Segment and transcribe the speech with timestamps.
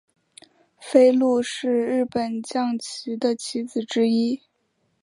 [0.79, 4.41] 飞鹫是日本将棋的棋子之一。